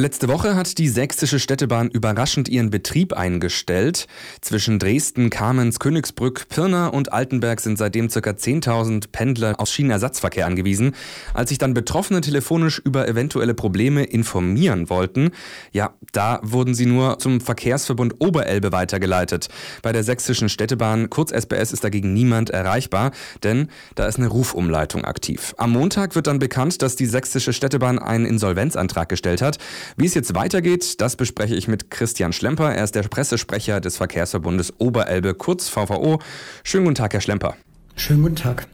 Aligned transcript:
Letzte 0.00 0.28
Woche 0.28 0.54
hat 0.54 0.78
die 0.78 0.88
Sächsische 0.88 1.40
Städtebahn 1.40 1.90
überraschend 1.90 2.48
ihren 2.48 2.70
Betrieb 2.70 3.14
eingestellt. 3.14 4.06
Zwischen 4.40 4.78
Dresden, 4.78 5.28
Kamenz, 5.28 5.80
Königsbrück, 5.80 6.48
Pirna 6.48 6.86
und 6.86 7.12
Altenberg 7.12 7.58
sind 7.60 7.78
seitdem 7.78 8.06
ca. 8.06 8.20
10.000 8.20 9.06
Pendler 9.10 9.58
aus 9.58 9.72
Schienenersatzverkehr 9.72 10.46
angewiesen. 10.46 10.94
Als 11.34 11.48
sich 11.48 11.58
dann 11.58 11.74
Betroffene 11.74 12.20
telefonisch 12.20 12.78
über 12.78 13.08
eventuelle 13.08 13.54
Probleme 13.54 14.04
informieren 14.04 14.88
wollten, 14.88 15.32
ja, 15.72 15.94
da 16.12 16.38
wurden 16.44 16.74
sie 16.74 16.86
nur 16.86 17.18
zum 17.18 17.40
Verkehrsverbund 17.40 18.20
Oberelbe 18.20 18.70
weitergeleitet. 18.70 19.48
Bei 19.82 19.90
der 19.90 20.04
Sächsischen 20.04 20.48
Städtebahn, 20.48 21.10
kurz 21.10 21.32
SBS, 21.32 21.72
ist 21.72 21.82
dagegen 21.82 22.12
niemand 22.12 22.50
erreichbar, 22.50 23.10
denn 23.42 23.66
da 23.96 24.06
ist 24.06 24.18
eine 24.18 24.28
Rufumleitung 24.28 25.04
aktiv. 25.04 25.56
Am 25.58 25.72
Montag 25.72 26.14
wird 26.14 26.28
dann 26.28 26.38
bekannt, 26.38 26.82
dass 26.82 26.94
die 26.94 27.06
Sächsische 27.06 27.52
Städtebahn 27.52 27.98
einen 27.98 28.26
Insolvenzantrag 28.26 29.08
gestellt 29.08 29.42
hat. 29.42 29.58
Wie 29.96 30.06
es 30.06 30.14
jetzt 30.14 30.34
weitergeht, 30.34 31.00
das 31.00 31.16
bespreche 31.16 31.54
ich 31.54 31.68
mit 31.68 31.90
Christian 31.90 32.32
Schlemper. 32.32 32.74
Er 32.74 32.84
ist 32.84 32.94
der 32.94 33.02
Pressesprecher 33.02 33.80
des 33.80 33.96
Verkehrsverbundes 33.96 34.74
Oberelbe, 34.78 35.34
kurz 35.34 35.68
VVO. 35.68 36.18
Schönen 36.64 36.84
guten 36.84 36.96
Tag, 36.96 37.14
Herr 37.14 37.20
Schlemper. 37.20 37.56
Schönen 37.96 38.22
guten 38.22 38.36
Tag. 38.36 38.66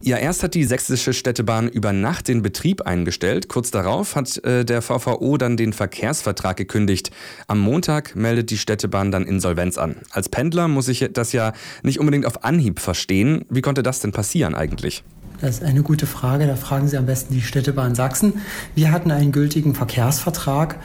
Ja, 0.00 0.16
erst 0.16 0.44
hat 0.44 0.54
die 0.54 0.62
Sächsische 0.62 1.12
Städtebahn 1.12 1.68
über 1.68 1.92
Nacht 1.92 2.28
den 2.28 2.40
Betrieb 2.40 2.82
eingestellt. 2.82 3.48
Kurz 3.48 3.72
darauf 3.72 4.14
hat 4.14 4.42
äh, 4.44 4.64
der 4.64 4.80
VVO 4.80 5.36
dann 5.38 5.56
den 5.56 5.72
Verkehrsvertrag 5.72 6.56
gekündigt. 6.56 7.10
Am 7.48 7.58
Montag 7.58 8.14
meldet 8.14 8.50
die 8.50 8.58
Städtebahn 8.58 9.10
dann 9.10 9.26
Insolvenz 9.26 9.76
an. 9.76 9.96
Als 10.10 10.28
Pendler 10.28 10.68
muss 10.68 10.86
ich 10.86 11.04
das 11.12 11.32
ja 11.32 11.52
nicht 11.82 11.98
unbedingt 11.98 12.26
auf 12.26 12.44
Anhieb 12.44 12.78
verstehen. 12.78 13.44
Wie 13.50 13.60
konnte 13.60 13.82
das 13.82 13.98
denn 13.98 14.12
passieren 14.12 14.54
eigentlich? 14.54 15.02
Das 15.40 15.50
ist 15.58 15.64
eine 15.64 15.82
gute 15.82 16.06
Frage. 16.06 16.46
Da 16.48 16.56
fragen 16.56 16.88
Sie 16.88 16.96
am 16.96 17.06
besten 17.06 17.32
die 17.32 17.42
Städtebahn 17.42 17.94
Sachsen. 17.94 18.34
Wir 18.74 18.90
hatten 18.90 19.12
einen 19.12 19.30
gültigen 19.30 19.74
Verkehrsvertrag 19.74 20.80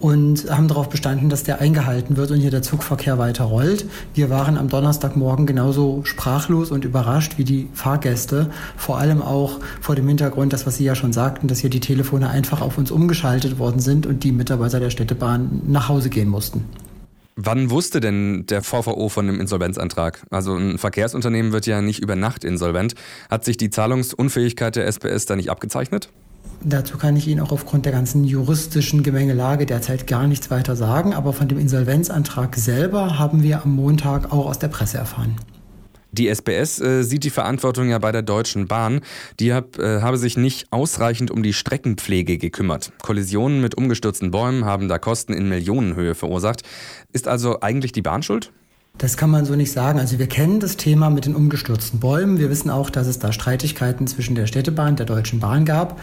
und 0.00 0.50
haben 0.50 0.68
darauf 0.68 0.88
bestanden, 0.88 1.28
dass 1.28 1.42
der 1.42 1.60
eingehalten 1.60 2.16
wird 2.16 2.30
und 2.30 2.40
hier 2.40 2.50
der 2.50 2.62
Zugverkehr 2.62 3.18
weiter 3.18 3.44
rollt. 3.44 3.84
Wir 4.14 4.30
waren 4.30 4.56
am 4.56 4.68
Donnerstagmorgen 4.68 5.44
genauso 5.44 6.04
sprachlos 6.04 6.70
und 6.70 6.86
überrascht 6.86 7.36
wie 7.36 7.44
die 7.44 7.68
Fahrgäste. 7.74 8.50
Vor 8.76 8.98
allem 8.98 9.20
auch 9.20 9.60
vor 9.80 9.94
dem 9.94 10.08
Hintergrund, 10.08 10.54
das, 10.54 10.66
was 10.66 10.76
Sie 10.76 10.84
ja 10.84 10.94
schon 10.94 11.12
sagten, 11.12 11.46
dass 11.46 11.58
hier 11.58 11.70
die 11.70 11.80
Telefone 11.80 12.30
einfach 12.30 12.62
auf 12.62 12.78
uns 12.78 12.90
umgeschaltet 12.90 13.58
worden 13.58 13.80
sind 13.80 14.06
und 14.06 14.24
die 14.24 14.32
Mitarbeiter 14.32 14.80
der 14.80 14.90
Städtebahn 14.90 15.62
nach 15.66 15.90
Hause 15.90 16.08
gehen 16.08 16.28
mussten. 16.28 16.64
Wann 17.40 17.70
wusste 17.70 18.00
denn 18.00 18.46
der 18.46 18.62
VVO 18.64 19.08
von 19.08 19.28
dem 19.28 19.40
Insolvenzantrag? 19.40 20.26
Also 20.28 20.56
ein 20.56 20.76
Verkehrsunternehmen 20.76 21.52
wird 21.52 21.66
ja 21.66 21.80
nicht 21.80 22.00
über 22.00 22.16
Nacht 22.16 22.42
insolvent. 22.42 22.96
Hat 23.30 23.44
sich 23.44 23.56
die 23.56 23.70
Zahlungsunfähigkeit 23.70 24.74
der 24.74 24.88
SPS 24.88 25.26
da 25.26 25.36
nicht 25.36 25.48
abgezeichnet? 25.48 26.08
Dazu 26.64 26.98
kann 26.98 27.14
ich 27.14 27.28
Ihnen 27.28 27.38
auch 27.38 27.52
aufgrund 27.52 27.84
der 27.84 27.92
ganzen 27.92 28.24
juristischen 28.24 29.04
Gemengelage 29.04 29.66
derzeit 29.66 30.08
gar 30.08 30.26
nichts 30.26 30.50
weiter 30.50 30.74
sagen. 30.74 31.14
Aber 31.14 31.32
von 31.32 31.46
dem 31.46 31.60
Insolvenzantrag 31.60 32.56
selber 32.56 33.20
haben 33.20 33.44
wir 33.44 33.62
am 33.62 33.76
Montag 33.76 34.32
auch 34.32 34.46
aus 34.46 34.58
der 34.58 34.66
Presse 34.66 34.98
erfahren. 34.98 35.36
Die 36.12 36.28
SBS 36.28 36.80
äh, 36.80 37.02
sieht 37.02 37.24
die 37.24 37.30
Verantwortung 37.30 37.90
ja 37.90 37.98
bei 37.98 38.12
der 38.12 38.22
Deutschen 38.22 38.66
Bahn. 38.66 39.00
Die 39.40 39.52
hab, 39.52 39.78
äh, 39.78 40.00
habe 40.00 40.16
sich 40.16 40.36
nicht 40.36 40.72
ausreichend 40.72 41.30
um 41.30 41.42
die 41.42 41.52
Streckenpflege 41.52 42.38
gekümmert. 42.38 42.92
Kollisionen 43.02 43.60
mit 43.60 43.76
umgestürzten 43.76 44.30
Bäumen 44.30 44.64
haben 44.64 44.88
da 44.88 44.98
Kosten 44.98 45.34
in 45.34 45.48
Millionenhöhe 45.48 46.14
verursacht. 46.14 46.62
Ist 47.12 47.28
also 47.28 47.60
eigentlich 47.60 47.92
die 47.92 48.02
Bahn 48.02 48.22
schuld? 48.22 48.52
Das 48.98 49.16
kann 49.16 49.30
man 49.30 49.44
so 49.44 49.54
nicht 49.54 49.70
sagen. 49.70 50.00
Also 50.00 50.18
wir 50.18 50.26
kennen 50.26 50.58
das 50.58 50.76
Thema 50.76 51.08
mit 51.08 51.24
den 51.24 51.36
umgestürzten 51.36 52.00
Bäumen. 52.00 52.38
Wir 52.38 52.50
wissen 52.50 52.68
auch, 52.68 52.90
dass 52.90 53.06
es 53.06 53.20
da 53.20 53.30
Streitigkeiten 53.30 54.08
zwischen 54.08 54.34
der 54.34 54.48
Städtebahn 54.48 54.90
und 54.90 54.98
der 54.98 55.06
Deutschen 55.06 55.38
Bahn 55.38 55.64
gab. 55.64 56.00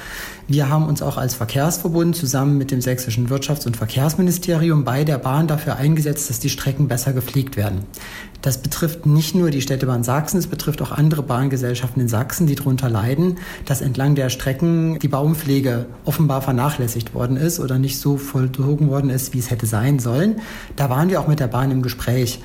Wir 0.48 0.70
haben 0.70 0.88
uns 0.88 1.02
auch 1.02 1.18
als 1.18 1.36
Verkehrsverbund 1.36 2.16
zusammen 2.16 2.58
mit 2.58 2.72
dem 2.72 2.80
sächsischen 2.80 3.28
Wirtschafts- 3.28 3.68
und 3.68 3.76
Verkehrsministerium 3.76 4.86
bei 4.86 5.04
der 5.04 5.18
Bahn 5.18 5.48
dafür 5.48 5.76
eingesetzt, 5.76 6.30
dass 6.30 6.40
die 6.40 6.50
Strecken 6.50 6.88
besser 6.88 7.12
gepflegt 7.12 7.58
werden. 7.58 7.84
Das 8.46 8.60
betrifft 8.60 9.08
nicht 9.08 9.34
nur 9.34 9.50
die 9.50 9.60
Städtebahn 9.60 10.04
Sachsen, 10.04 10.38
es 10.38 10.46
betrifft 10.46 10.80
auch 10.84 10.92
andere 10.92 11.24
Bahngesellschaften 11.24 12.00
in 12.00 12.08
Sachsen, 12.08 12.46
die 12.46 12.54
darunter 12.54 12.92
leiden, 12.92 13.40
dass 13.66 13.82
entlang 13.82 14.14
der 14.14 14.30
Strecken 14.30 15.00
die 15.00 15.08
Baumpflege 15.08 15.88
offenbar 16.06 16.44
vernachlässigt 16.44 17.16
worden 17.16 17.38
ist 17.38 17.60
oder 17.60 17.80
nicht 17.80 17.98
so 17.98 18.18
vollzogen 18.18 18.88
worden 18.88 19.10
ist, 19.10 19.34
wie 19.34 19.40
es 19.40 19.50
hätte 19.50 19.66
sein 19.66 19.98
sollen. 19.98 20.42
Da 20.76 20.92
waren 20.92 21.10
wir 21.10 21.22
auch 21.22 21.28
mit 21.28 21.40
der 21.40 21.48
Bahn 21.48 21.72
im 21.72 21.82
Gespräch. 21.82 22.40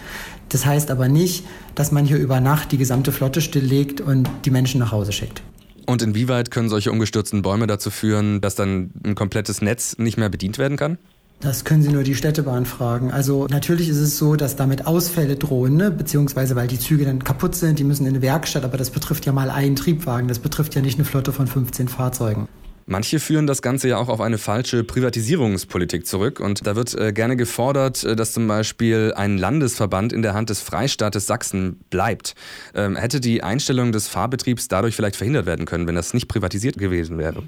Das 0.48 0.64
heißt 0.64 0.90
aber 0.90 1.08
nicht, 1.08 1.44
dass 1.74 1.92
man 1.92 2.06
hier 2.06 2.16
über 2.16 2.40
Nacht 2.40 2.72
die 2.72 2.78
gesamte 2.78 3.12
Flotte 3.12 3.42
stilllegt 3.42 4.00
und 4.00 4.26
die 4.46 4.50
Menschen 4.50 4.80
nach 4.80 4.92
Hause 4.92 5.12
schickt. 5.12 5.42
Und 5.84 6.00
inwieweit 6.00 6.50
können 6.50 6.70
solche 6.70 6.92
umgestürzten 6.92 7.42
Bäume 7.42 7.66
dazu 7.66 7.90
führen, 7.90 8.40
dass 8.40 8.54
dann 8.54 8.90
ein 9.04 9.14
komplettes 9.14 9.60
Netz 9.60 9.98
nicht 9.98 10.16
mehr 10.16 10.30
bedient 10.30 10.56
werden 10.56 10.78
kann? 10.78 10.96
Das 11.40 11.64
können 11.64 11.82
Sie 11.82 11.88
nur 11.88 12.02
die 12.02 12.14
Städtebahn 12.14 12.66
fragen. 12.66 13.10
Also 13.10 13.46
natürlich 13.46 13.88
ist 13.88 13.96
es 13.96 14.18
so, 14.18 14.36
dass 14.36 14.56
damit 14.56 14.86
Ausfälle 14.86 15.36
drohen, 15.36 15.76
ne? 15.76 15.90
beziehungsweise 15.90 16.54
weil 16.54 16.68
die 16.68 16.78
Züge 16.78 17.06
dann 17.06 17.24
kaputt 17.24 17.54
sind, 17.54 17.78
die 17.78 17.84
müssen 17.84 18.04
in 18.04 18.10
eine 18.10 18.22
Werkstatt, 18.22 18.62
aber 18.62 18.76
das 18.76 18.90
betrifft 18.90 19.24
ja 19.24 19.32
mal 19.32 19.48
einen 19.48 19.74
Triebwagen, 19.74 20.28
das 20.28 20.38
betrifft 20.38 20.74
ja 20.74 20.82
nicht 20.82 20.98
eine 20.98 21.06
Flotte 21.06 21.32
von 21.32 21.46
15 21.46 21.88
Fahrzeugen. 21.88 22.46
Manche 22.84 23.20
führen 23.20 23.46
das 23.46 23.62
Ganze 23.62 23.88
ja 23.88 23.98
auch 23.98 24.08
auf 24.08 24.20
eine 24.20 24.36
falsche 24.36 24.82
Privatisierungspolitik 24.82 26.06
zurück. 26.06 26.40
Und 26.40 26.66
da 26.66 26.74
wird 26.74 26.92
äh, 26.98 27.12
gerne 27.12 27.36
gefordert, 27.36 28.02
äh, 28.02 28.16
dass 28.16 28.32
zum 28.32 28.48
Beispiel 28.48 29.12
ein 29.14 29.38
Landesverband 29.38 30.12
in 30.12 30.22
der 30.22 30.34
Hand 30.34 30.50
des 30.50 30.60
Freistaates 30.60 31.26
Sachsen 31.26 31.78
bleibt. 31.88 32.34
Ähm, 32.74 32.96
hätte 32.96 33.20
die 33.20 33.44
Einstellung 33.44 33.92
des 33.92 34.08
Fahrbetriebs 34.08 34.66
dadurch 34.66 34.96
vielleicht 34.96 35.14
verhindert 35.14 35.46
werden 35.46 35.66
können, 35.66 35.86
wenn 35.86 35.94
das 35.94 36.14
nicht 36.14 36.26
privatisiert 36.26 36.78
gewesen 36.78 37.16
wäre? 37.16 37.44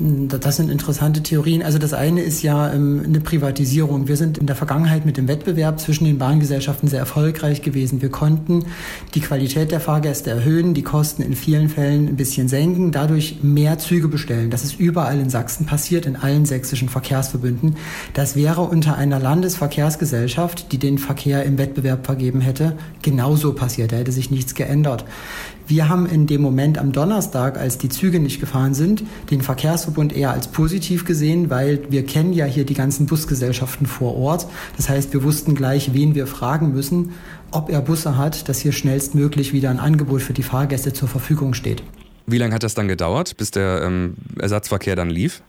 Das 0.00 0.56
sind 0.56 0.70
interessante 0.70 1.22
Theorien. 1.22 1.62
Also 1.62 1.78
das 1.78 1.92
eine 1.92 2.22
ist 2.22 2.42
ja 2.42 2.72
ähm, 2.72 3.02
eine 3.04 3.20
Privatisierung. 3.20 4.08
Wir 4.08 4.16
sind 4.16 4.38
in 4.38 4.46
der 4.46 4.56
Vergangenheit 4.56 5.04
mit 5.04 5.16
dem 5.16 5.28
Wettbewerb 5.28 5.80
zwischen 5.80 6.04
den 6.04 6.18
Bahngesellschaften 6.18 6.88
sehr 6.88 7.00
erfolgreich 7.00 7.62
gewesen. 7.62 8.00
Wir 8.00 8.10
konnten 8.10 8.64
die 9.14 9.20
Qualität 9.20 9.70
der 9.70 9.80
Fahrgäste 9.80 10.30
erhöhen, 10.30 10.72
die 10.74 10.82
Kosten 10.82 11.22
in 11.22 11.34
vielen 11.34 11.68
Fällen 11.68 12.08
ein 12.08 12.16
bisschen 12.16 12.48
senken, 12.48 12.92
dadurch 12.92 13.38
mehr 13.42 13.78
Züge 13.78 14.08
bestellen. 14.08 14.50
Das 14.50 14.64
ist 14.64 14.80
überall 14.80 15.20
in 15.20 15.28
Sachsen 15.28 15.66
passiert, 15.66 16.06
in 16.06 16.16
allen 16.16 16.46
sächsischen 16.46 16.88
Verkehrsverbünden. 16.88 17.76
Das 18.14 18.36
wäre 18.36 18.62
unter 18.62 18.96
einer 18.96 19.18
Landesverkehrsgesellschaft, 19.18 20.72
die 20.72 20.78
den 20.78 20.98
Verkehr 20.98 21.44
im 21.44 21.58
Wettbewerb 21.58 22.06
vergeben 22.06 22.40
hätte, 22.40 22.76
genauso 23.02 23.52
passiert. 23.52 23.92
Da 23.92 23.96
hätte 23.96 24.12
sich 24.12 24.30
nichts 24.30 24.54
geändert. 24.54 25.04
Wir 25.70 25.88
haben 25.88 26.06
in 26.06 26.26
dem 26.26 26.42
Moment 26.42 26.78
am 26.78 26.90
Donnerstag, 26.90 27.56
als 27.56 27.78
die 27.78 27.88
Züge 27.88 28.18
nicht 28.18 28.40
gefahren 28.40 28.74
sind, 28.74 29.04
den 29.30 29.40
Verkehrsverbund 29.70 30.12
eher 30.12 30.32
als 30.32 30.48
positiv 30.48 31.04
gesehen, 31.04 31.48
weil 31.48 31.80
wir 31.90 32.04
kennen 32.04 32.32
ja 32.32 32.44
hier 32.44 32.64
die 32.64 32.74
ganzen 32.74 33.06
Busgesellschaften 33.06 33.86
vor 33.86 34.16
Ort. 34.16 34.46
Das 34.76 34.88
heißt, 34.88 35.12
wir 35.12 35.22
wussten 35.22 35.54
gleich, 35.54 35.94
wen 35.94 36.16
wir 36.16 36.26
fragen 36.26 36.72
müssen, 36.72 37.12
ob 37.52 37.70
er 37.70 37.80
Busse 37.80 38.16
hat, 38.16 38.48
dass 38.48 38.58
hier 38.58 38.72
schnellstmöglich 38.72 39.52
wieder 39.52 39.70
ein 39.70 39.78
Angebot 39.78 40.22
für 40.22 40.32
die 40.32 40.42
Fahrgäste 40.42 40.92
zur 40.92 41.08
Verfügung 41.08 41.54
steht. 41.54 41.84
Wie 42.26 42.38
lange 42.38 42.54
hat 42.54 42.64
das 42.64 42.74
dann 42.74 42.88
gedauert, 42.88 43.36
bis 43.36 43.52
der 43.52 43.82
ähm, 43.84 44.14
Ersatzverkehr 44.40 44.96
dann 44.96 45.08
lief? 45.08 45.42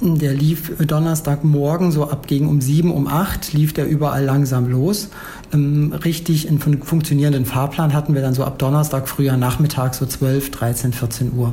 Der 0.00 0.34
lief 0.34 0.72
Donnerstagmorgen 0.78 1.90
so 1.90 2.08
ab 2.08 2.26
gegen 2.26 2.48
um 2.48 2.60
sieben, 2.60 2.92
um 2.92 3.08
acht 3.08 3.52
lief 3.52 3.72
der 3.72 3.88
überall 3.88 4.24
langsam 4.24 4.70
los. 4.70 5.08
Ähm, 5.52 5.92
richtig 5.92 6.48
einen 6.48 6.60
funktionierenden 6.60 7.46
Fahrplan 7.46 7.94
hatten 7.94 8.14
wir 8.14 8.22
dann 8.22 8.34
so 8.34 8.44
ab 8.44 8.58
Donnerstag 8.58 9.08
früher 9.08 9.36
Nachmittag 9.36 9.94
so 9.94 10.06
12, 10.06 10.50
13, 10.50 10.92
14 10.92 11.32
Uhr. 11.32 11.52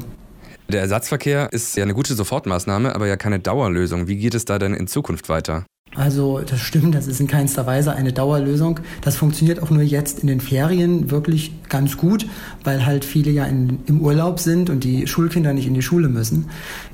Der 0.73 0.81
Ersatzverkehr 0.81 1.49
ist 1.51 1.77
ja 1.77 1.83
eine 1.83 1.93
gute 1.93 2.15
Sofortmaßnahme, 2.15 2.95
aber 2.95 3.05
ja 3.05 3.15
keine 3.15 3.39
Dauerlösung. 3.39 4.07
Wie 4.07 4.17
geht 4.17 4.33
es 4.33 4.45
da 4.45 4.57
denn 4.57 4.73
in 4.73 4.87
Zukunft 4.87 5.29
weiter? 5.29 5.67
Also 5.95 6.39
das 6.39 6.59
stimmt, 6.59 6.95
das 6.95 7.07
ist 7.07 7.19
in 7.19 7.27
keinster 7.27 7.65
Weise 7.67 7.93
eine 7.93 8.13
Dauerlösung. 8.13 8.79
Das 9.01 9.15
funktioniert 9.15 9.61
auch 9.61 9.69
nur 9.69 9.83
jetzt 9.83 10.19
in 10.19 10.27
den 10.27 10.39
Ferien 10.41 11.11
wirklich 11.11 11.51
ganz 11.69 11.97
gut, 11.97 12.25
weil 12.63 12.85
halt 12.85 13.05
viele 13.05 13.31
ja 13.31 13.45
in, 13.45 13.79
im 13.85 14.01
Urlaub 14.01 14.39
sind 14.39 14.69
und 14.69 14.83
die 14.83 15.07
Schulkinder 15.07 15.53
nicht 15.53 15.67
in 15.67 15.73
die 15.73 15.81
Schule 15.81 16.09
müssen. 16.09 16.45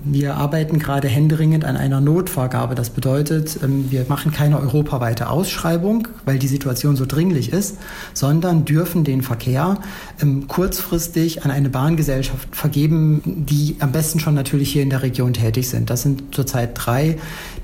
Wir 0.04 0.36
arbeiten 0.36 0.80
gerade 0.80 1.08
händeringend 1.08 1.66
an 1.66 1.78
einer 1.78 2.02
Notvergabe. 2.02 2.76
Das 2.76 2.90
bedeutet, 2.90 3.60
ähm, 3.64 3.90
wir 3.90 4.06
machen 4.10 4.32
keine 4.32 4.60
europaweite 4.60 5.30
Ausschreibung, 5.30 6.08
weil 6.26 6.40
die 6.40 6.48
Situation 6.48 6.96
so 6.96 7.06
dringlich 7.06 7.54
ist, 7.54 7.78
sondern 8.14 8.66
dürfen 8.66 9.04
den 9.04 9.22
Verkehr 9.22 9.78
ähm, 10.22 10.48
kurzfristig 10.48 11.44
an 11.44 11.52
eine 11.52 11.70
Bahngesellschaft 11.70 12.56
vergeben, 12.56 13.22
die 13.26 13.78
am 13.80 13.92
besten 13.92 14.20
schon 14.20 14.34
natürlich 14.34 14.72
hier 14.72 14.84
in 14.84 14.90
der 14.90 15.04
Region 15.04 15.34
tätig 15.34 15.70
sind. 15.70 15.90
Das 15.90 16.02
sind 16.02 16.36
zurzeit 16.36 16.72
drei, 16.74 17.18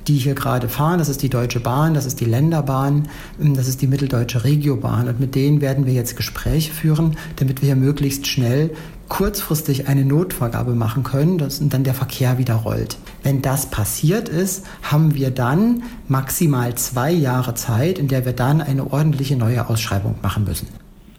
die 0.07 0.17
hier 0.17 0.35
gerade 0.35 0.69
fahren. 0.69 0.99
Das 0.99 1.09
ist 1.09 1.23
die 1.23 1.24
Deutsche 1.29 1.59
Bahn, 1.59 1.93
das 1.93 2.05
ist 2.05 2.19
die 2.19 2.25
Länderbahn, 2.25 3.07
ähm, 3.41 3.55
das 3.55 3.67
ist 3.67 3.81
die 3.81 3.87
Mitteldeutsche 3.87 4.43
Regiobahn. 4.43 5.07
Und 5.07 5.19
mit 5.19 5.35
denen 5.35 5.61
werden 5.61 5.85
wir 5.85 5.93
jetzt 5.93 6.15
Gespräche 6.15 6.71
führen, 6.71 7.17
damit 7.37 7.61
wir 7.61 7.67
hier 7.67 7.75
möglichst 7.75 8.27
schnell 8.27 8.71
kurzfristig 9.07 9.87
eine 9.87 10.03
Notvergabe 10.03 10.73
machen 10.73 11.03
können 11.03 11.37
dass, 11.37 11.59
und 11.59 11.73
dann 11.73 11.83
der 11.83 11.93
Verkehr 11.93 12.37
wieder 12.37 12.55
rollt. 12.55 12.97
Wenn 13.23 13.41
das 13.41 13.69
passiert 13.69 14.29
ist, 14.29 14.65
haben 14.81 15.13
wir 15.15 15.31
dann 15.31 15.83
maximal 16.07 16.75
zwei 16.75 17.11
Jahre 17.11 17.53
Zeit, 17.53 17.99
in 17.99 18.07
der 18.07 18.25
wir 18.25 18.33
dann 18.33 18.61
eine 18.61 18.91
ordentliche 18.91 19.35
neue 19.35 19.67
Ausschreibung 19.69 20.15
machen 20.21 20.45
müssen. 20.45 20.67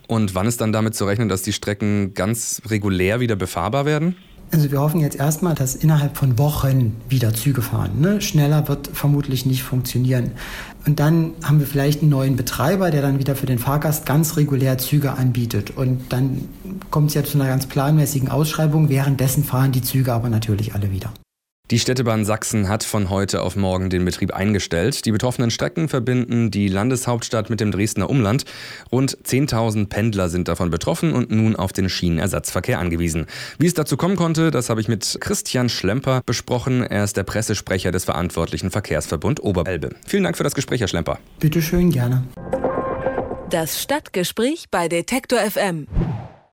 Und 0.08 0.34
wann 0.34 0.46
ist 0.46 0.60
dann 0.60 0.72
damit 0.72 0.94
zu 0.94 1.04
rechnen, 1.04 1.28
dass 1.28 1.42
die 1.42 1.52
Strecken 1.52 2.14
ganz 2.14 2.62
regulär 2.68 3.20
wieder 3.20 3.36
befahrbar 3.36 3.86
werden? 3.86 4.16
Also 4.52 4.70
wir 4.70 4.80
hoffen 4.80 5.00
jetzt 5.00 5.16
erstmal, 5.16 5.54
dass 5.54 5.74
innerhalb 5.74 6.16
von 6.16 6.38
Wochen 6.38 6.96
wieder 7.08 7.34
Züge 7.34 7.62
fahren. 7.62 8.00
Ne? 8.00 8.20
Schneller 8.20 8.68
wird 8.68 8.88
vermutlich 8.92 9.44
nicht 9.44 9.62
funktionieren. 9.62 10.32
Und 10.86 11.00
dann 11.00 11.32
haben 11.42 11.58
wir 11.58 11.66
vielleicht 11.66 12.00
einen 12.00 12.10
neuen 12.10 12.36
Betreiber, 12.36 12.90
der 12.90 13.02
dann 13.02 13.18
wieder 13.18 13.34
für 13.34 13.46
den 13.46 13.58
Fahrgast 13.58 14.06
ganz 14.06 14.36
regulär 14.36 14.78
Züge 14.78 15.12
anbietet. 15.12 15.76
Und 15.76 16.12
dann 16.12 16.48
kommt 16.90 17.08
es 17.08 17.14
ja 17.14 17.24
zu 17.24 17.38
einer 17.38 17.48
ganz 17.48 17.66
planmäßigen 17.66 18.28
Ausschreibung. 18.28 18.88
Währenddessen 18.88 19.42
fahren 19.42 19.72
die 19.72 19.82
Züge 19.82 20.12
aber 20.12 20.28
natürlich 20.28 20.74
alle 20.74 20.92
wieder. 20.92 21.12
Die 21.72 21.80
Städtebahn 21.80 22.24
Sachsen 22.24 22.68
hat 22.68 22.84
von 22.84 23.10
heute 23.10 23.42
auf 23.42 23.56
morgen 23.56 23.90
den 23.90 24.04
Betrieb 24.04 24.32
eingestellt. 24.32 25.04
Die 25.04 25.10
betroffenen 25.10 25.50
Strecken 25.50 25.88
verbinden 25.88 26.52
die 26.52 26.68
Landeshauptstadt 26.68 27.50
mit 27.50 27.58
dem 27.58 27.72
Dresdner 27.72 28.08
Umland. 28.08 28.44
Rund 28.92 29.18
10.000 29.18 29.88
Pendler 29.88 30.28
sind 30.28 30.46
davon 30.46 30.70
betroffen 30.70 31.12
und 31.12 31.32
nun 31.32 31.56
auf 31.56 31.72
den 31.72 31.88
Schienenersatzverkehr 31.88 32.78
angewiesen. 32.78 33.26
Wie 33.58 33.66
es 33.66 33.74
dazu 33.74 33.96
kommen 33.96 34.14
konnte, 34.14 34.52
das 34.52 34.70
habe 34.70 34.80
ich 34.80 34.86
mit 34.86 35.18
Christian 35.20 35.68
Schlemper 35.68 36.22
besprochen. 36.24 36.84
Er 36.84 37.02
ist 37.02 37.16
der 37.16 37.24
Pressesprecher 37.24 37.90
des 37.90 38.04
verantwortlichen 38.04 38.70
Verkehrsverbund 38.70 39.42
Oberelbe. 39.42 39.90
Vielen 40.06 40.22
Dank 40.22 40.36
für 40.36 40.44
das 40.44 40.54
Gespräch, 40.54 40.80
Herr 40.80 40.88
Schlemper. 40.88 41.18
Bitte 41.40 41.60
schön, 41.60 41.90
gerne. 41.90 42.22
Das 43.50 43.82
Stadtgespräch 43.82 44.66
bei 44.70 44.86
Detektor 44.86 45.40
FM. 45.40 45.88